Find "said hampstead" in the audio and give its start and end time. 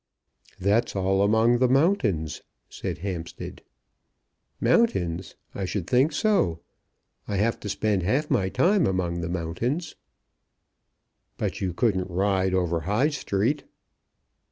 2.71-3.61